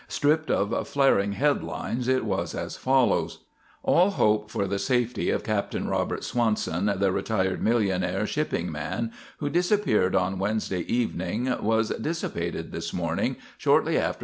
[0.07, 3.41] Stripped of flaring headlines, it was as follows:
[3.83, 9.47] "All hope for the safety of Captain Robert Swanson, the retired millionaire shipping man who
[9.47, 14.17] disappeared on Wednesday evening, was dissipated this morning, shortly after 9.